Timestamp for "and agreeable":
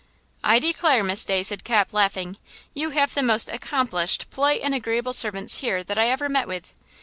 4.63-5.13